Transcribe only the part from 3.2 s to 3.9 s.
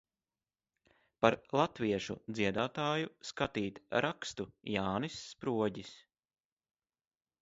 skatīt